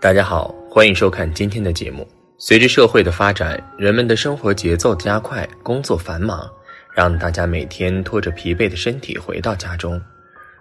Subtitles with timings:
[0.00, 2.08] 大家好，欢迎收看今天的节目。
[2.38, 6.50] 随着社会的发展，人们的生活节奏加快，工作繁忙，
[6.96, 10.00] 让大家每天拖着疲惫的身体回到家中，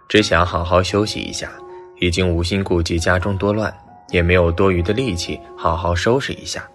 [0.09, 1.53] 只想好好休息一下，
[2.01, 3.73] 已经无心顾及家中多乱，
[4.09, 6.69] 也没有多余的力气好好收拾一下。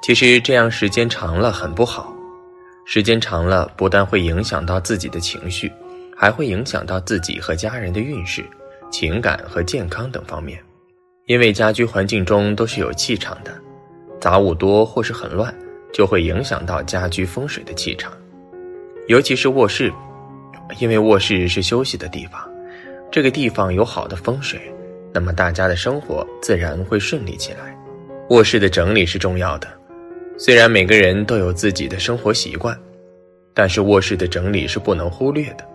[0.00, 2.14] 其实这样时间长了很不好，
[2.86, 5.68] 时间长了不但会影响到自己的情绪，
[6.16, 8.44] 还会影响到自己和家人的运势、
[8.88, 10.56] 情感和健康等方面。
[11.26, 13.50] 因为家居环境中都是有气场的，
[14.20, 15.54] 杂物多或是很乱，
[15.90, 18.12] 就会影响到家居风水的气场。
[19.06, 19.90] 尤其是卧室，
[20.78, 22.46] 因为卧室是休息的地方，
[23.10, 24.60] 这个地方有好的风水，
[25.14, 27.74] 那么大家的生活自然会顺利起来。
[28.28, 29.68] 卧室的整理是重要的，
[30.36, 32.78] 虽然每个人都有自己的生活习惯，
[33.54, 35.66] 但是卧室的整理是不能忽略的。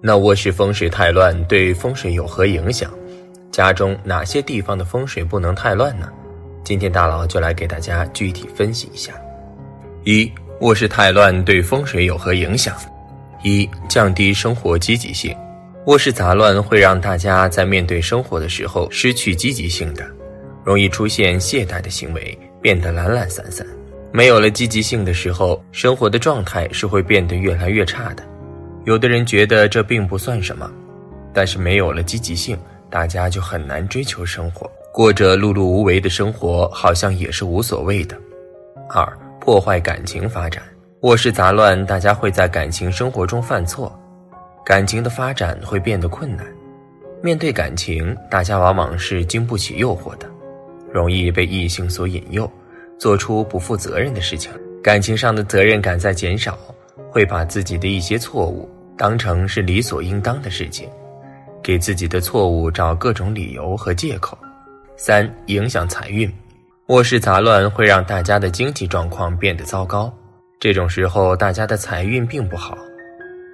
[0.00, 2.90] 那卧室风水太乱，对风水有何影响？
[3.56, 6.12] 家中哪些地方的风水不能太乱呢？
[6.62, 9.14] 今天大佬就来给大家具体分析一下。
[10.04, 12.76] 一、卧室太乱对风水有何影响？
[13.42, 15.34] 一、降低生活积极性。
[15.86, 20.06] 卧室杂乱会让大家在面对生活的时候失去积极性的，
[20.62, 23.66] 容易出现懈怠的行为，变得懒懒散散。
[24.12, 28.22] 没有了积极性的时候，生活的状态是会变得越来越差的。
[28.84, 30.70] 有的人觉得这并不算什么，
[31.32, 32.54] 但是没有了积极性。
[32.90, 38.16] 大家就很难追求生活，过着碌碌无为的生活，好像也是无所谓的。
[38.88, 39.06] 二、
[39.40, 40.62] 破坏感情发展，
[41.00, 43.92] 卧室杂乱，大家会在感情生活中犯错，
[44.64, 46.46] 感情的发展会变得困难。
[47.22, 50.26] 面对感情，大家往往是经不起诱惑的，
[50.92, 52.48] 容易被异性所引诱，
[52.98, 54.52] 做出不负责任的事情。
[54.82, 56.56] 感情上的责任感在减少，
[57.10, 60.88] 会把自己的一些错误当成是理所应当的事情。
[61.66, 64.38] 给自己的错误找各种理由和借口。
[64.96, 66.32] 三、影响财运，
[66.86, 70.16] 卧室杂乱会让大家的经济状况变得糟糕。
[70.60, 72.78] 这种时候，大家的财运并不好，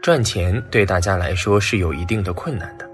[0.02, 2.86] 赚钱对大家来说是有一定的困难的。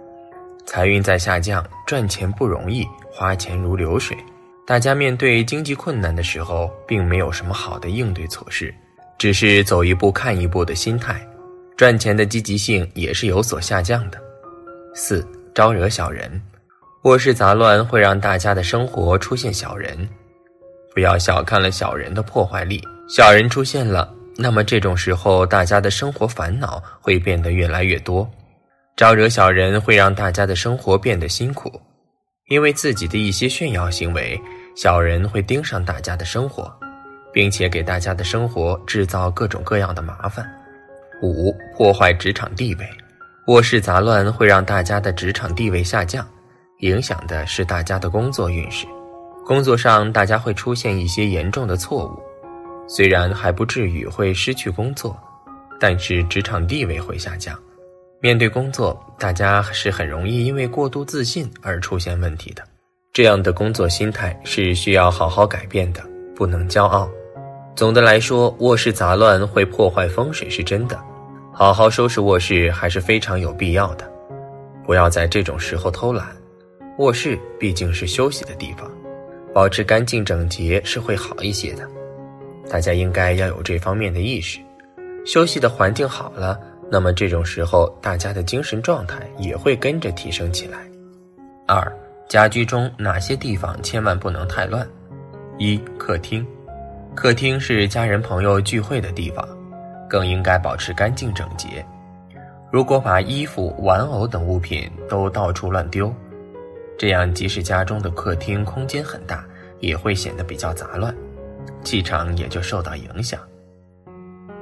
[0.65, 4.17] 财运在下降，赚钱不容易，花钱如流水。
[4.65, 8.73] 大家面对经济困难的时候，并没有什么好的应对措施，
[9.19, 11.21] 只是走一步看一步的心态，
[11.77, 14.28] 赚钱的积极性也是有所下降的。
[14.95, 16.41] 四招惹小人，
[17.03, 20.09] 卧室杂乱会让大家的生活出现小人，
[20.95, 22.83] 不要小看了小人的破坏力。
[23.09, 28.29] 小人出现了，那么这种时候大家的生活烦恼会变得越来越多。
[28.97, 31.81] 招惹小人会让大家的生活变得辛苦，
[32.49, 34.39] 因为自己的一些炫耀行为，
[34.75, 36.69] 小人会盯上大家的生活，
[37.33, 40.45] 并且给大家的生活制造各种各样的麻烦。
[41.23, 42.89] 五破坏职场地位。
[43.49, 46.27] 卧室杂乱会让大家的职场地位下降，
[46.81, 48.87] 影响的是大家的工作运势。
[49.47, 52.23] 工作上，大家会出现一些严重的错误，
[52.87, 55.19] 虽然还不至于会失去工作，
[55.81, 57.59] 但是职场地位会下降。
[58.21, 62.63] 面对工作，大家是很容易因为过度自信而出现问题的。
[63.15, 66.03] 这样的工作心态是需要好好改变的，
[66.37, 67.09] 不能骄傲。
[67.75, 71.03] 总的来说，卧室杂乱会破坏风水是真的。
[71.59, 74.09] 好好收拾卧室还是非常有必要的，
[74.85, 76.29] 不要在这种时候偷懒。
[76.99, 78.89] 卧室毕竟是休息的地方，
[79.53, 81.83] 保持干净整洁是会好一些的。
[82.71, 84.61] 大家应该要有这方面的意识。
[85.27, 86.61] 休息的环境好了，
[86.93, 90.79] 那么这种时候大家的精神状态也会跟着提升起来。
[91.67, 91.93] 二、
[92.29, 94.89] 家居中哪些地方千万不能太乱？
[95.59, 96.47] 一、客厅，
[97.17, 99.45] 客厅是家人朋友聚会的地方。
[100.09, 101.85] 更应该保持干净整洁。
[102.71, 106.13] 如果把衣服、玩偶等物品都到处乱丢，
[106.99, 109.45] 这样即使家中的客厅空间很大，
[109.81, 111.15] 也会显得比较杂乱，
[111.83, 113.41] 气场也就受到影响。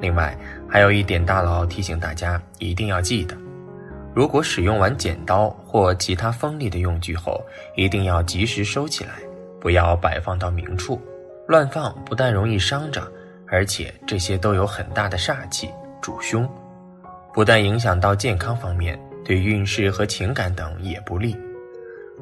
[0.00, 0.36] 另外，
[0.68, 3.36] 还有一点，大佬提醒大家一定要记得：
[4.14, 7.42] 如果使用完剪刀或其他锋利的用具后，
[7.74, 9.12] 一定要及时收起来，
[9.60, 11.00] 不要摆放到明处。
[11.48, 13.02] 乱放不但容易伤着。
[13.48, 15.70] 而且这些都有很大的煞气，
[16.00, 16.48] 主凶，
[17.32, 21.36] 不但影响到健康方面，对运势和情感等也不利，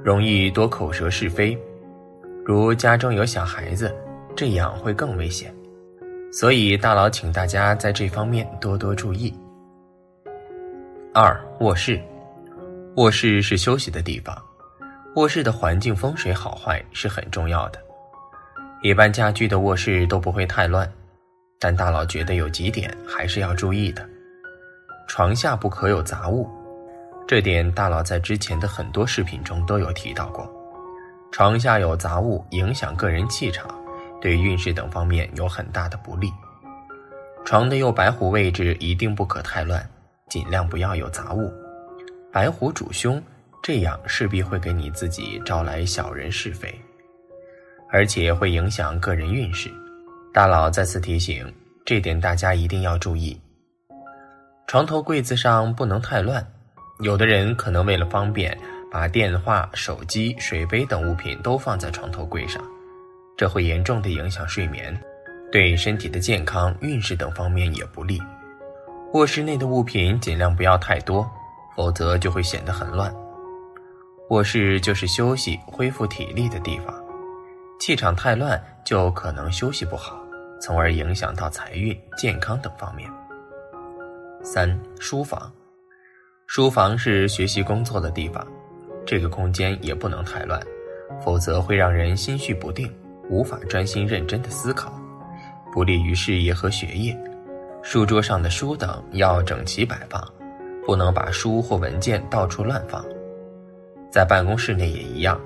[0.02, 1.58] 容易多口舌是非。
[2.44, 3.94] 如家中有小孩子，
[4.36, 5.54] 这样会更危险。
[6.30, 9.32] 所以大佬请大家在这方面多多注意。
[11.14, 11.98] 二卧室，
[12.96, 14.36] 卧室是休息的地方，
[15.14, 17.78] 卧室的环境风水好坏是很重要的。
[18.82, 20.86] 一般家居的卧室都不会太乱。
[21.58, 24.06] 但大佬觉得有几点还是要注意的：
[25.08, 26.48] 床下不可有杂物，
[27.26, 30.50] 这点大佬在之前的很多视频中都有提到过。
[31.32, 33.68] 床下有杂物，影响个人气场，
[34.20, 36.32] 对运势等方面有很大的不利。
[37.44, 39.84] 床的右白虎位置一定不可太乱，
[40.28, 41.52] 尽量不要有杂物。
[42.32, 43.22] 白虎主凶，
[43.62, 46.74] 这样势必会给你自己招来小人是非，
[47.90, 49.70] 而且会影响个人运势。
[50.34, 51.46] 大佬再次提醒，
[51.84, 53.40] 这点大家一定要注意。
[54.66, 56.44] 床头柜子上不能太乱，
[56.98, 58.58] 有的人可能为了方便。
[58.90, 62.60] 把电话、手机、水杯等物品都放在床头柜上，
[63.36, 64.96] 这会严重的影响睡眠，
[65.52, 68.20] 对身体的健康、运势等方面也不利。
[69.12, 71.28] 卧室内的物品尽量不要太多，
[71.76, 73.12] 否则就会显得很乱。
[74.30, 76.94] 卧室就是休息、恢复体力的地方，
[77.80, 80.23] 气场太乱就可能休息不好，
[80.60, 83.10] 从而影响到财运、健康等方面。
[84.42, 85.52] 三、书房，
[86.46, 88.46] 书房是学习工作的地方。
[89.06, 90.60] 这个空间也不能太乱，
[91.22, 92.90] 否则会让人心绪不定，
[93.28, 94.98] 无法专心认真的思考，
[95.72, 97.14] 不利于事业和学业。
[97.82, 100.22] 书桌上的书等要整齐摆放，
[100.86, 103.04] 不能把书或文件到处乱放。
[104.10, 105.38] 在办公室内也一样，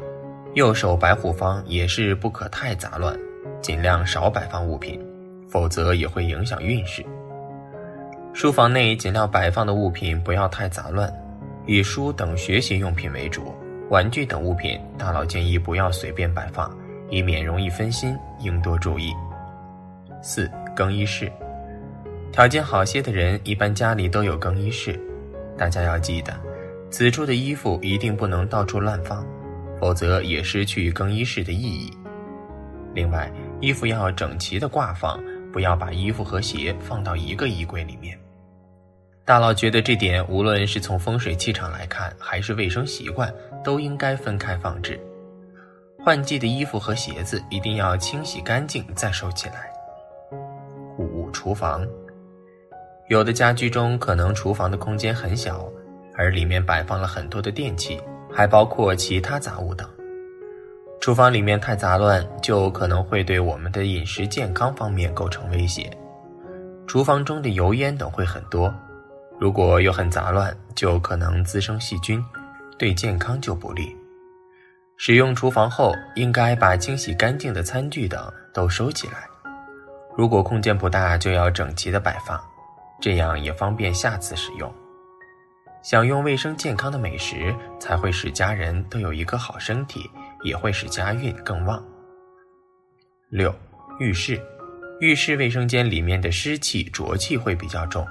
[0.55, 3.19] 右手白虎方也是不可太杂乱，
[3.61, 5.01] 尽量少摆放物品，
[5.49, 7.05] 否则也会影响运势。
[8.33, 11.13] 书房内尽量摆放的物品不要太杂乱。
[11.67, 13.55] 以书等学习用品为主，
[13.91, 16.75] 玩具等物品，大佬建议不要随便摆放，
[17.11, 19.13] 以免容易分心，应多注意。
[20.23, 21.31] 四、更衣室，
[22.33, 24.99] 条件好些的人一般家里都有更衣室，
[25.59, 26.33] 大家要记得，
[26.91, 29.27] 此处的衣服一定不能到处乱放，
[29.79, 31.93] 否则也失去更衣室的意义。
[32.99, 33.31] 另外，
[33.61, 35.23] 衣服要整齐的挂放，
[35.53, 38.19] 不要把衣服和鞋放到一个衣柜里面。
[39.25, 44.99] 大佬觉得这点，无论是从风水气场来看，还是卫生习惯，都应该分开放置。
[46.05, 49.71] 换季的衣服和鞋子一定要清洗干净再收起来。
[50.99, 51.87] 五、厨房，
[53.09, 55.71] 有的家居中可能厨房的空间很小，
[56.17, 58.01] 而里面摆放了很多的电器，
[58.35, 59.89] 还包括其他杂物等。
[61.09, 65.91] 厨房里面太杂乱，就可能会对我们的饮食健康方面构成威胁。
[66.87, 68.71] 厨房中的油烟等会很多。
[69.41, 72.23] 如果又很杂乱，就可能滋生细菌，
[72.77, 73.97] 对健康就不利。
[74.99, 79.27] 使用厨房后，应该把清洗干净的餐具等都收起来。
[80.15, 82.39] 如果空间不大，就要整齐的摆放，
[83.01, 84.71] 这样也方便下次使用。
[85.83, 90.11] 享用卫生健康的美食，才会使家人都有一个好身体，
[90.45, 91.83] 也会使家运更旺。
[93.31, 93.55] 六，
[93.99, 94.41] 浴室，
[95.01, 98.07] 浴室卫生间里面的湿气浊气会比较重。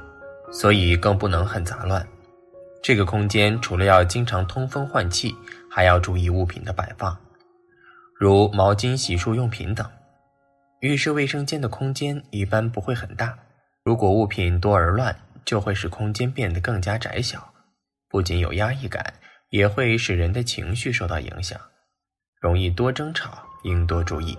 [0.49, 2.07] 所以更不能很杂乱。
[2.81, 5.35] 这个空间除了要经常通风换气，
[5.69, 7.17] 还要注意物品的摆放，
[8.17, 9.85] 如毛巾、洗漱用品等。
[10.79, 13.37] 浴室卫生间的空间一般不会很大，
[13.83, 15.13] 如果物品多而乱，
[15.43, 17.53] 就会使空间变得更加窄小，
[18.07, 19.13] 不仅有压抑感，
[19.49, 21.59] 也会使人的情绪受到影响，
[22.39, 23.31] 容易多争吵，
[23.63, 24.37] 应多注意。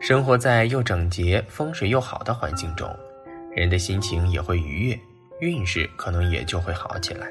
[0.00, 2.88] 生活在又整洁、风水又好的环境中。
[3.54, 4.98] 人的心情也会愉悦，
[5.40, 7.28] 运势可能也就会好起来，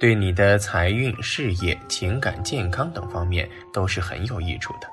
[0.00, 4.88] 对你的财运、事业、情感、健康等方面都是很有益处的。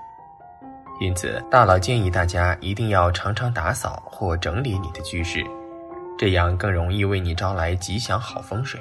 [1.01, 5.43] 因此，大佬建议大家一定要常常打扫或整理你的居室，
[6.17, 8.79] 这样更容易为你招来吉祥好风水。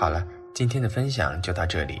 [0.00, 2.00] 好了，今天的分享就到这里，